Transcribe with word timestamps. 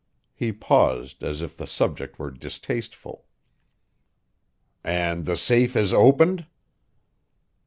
He 0.33 0.51
paused, 0.51 1.23
as 1.23 1.43
if 1.43 1.55
the 1.55 1.67
subject 1.67 2.17
were 2.17 2.31
distasteful. 2.31 3.25
"And 4.83 5.27
the 5.27 5.37
safe 5.37 5.75
is 5.75 5.93
opened?" 5.93 6.47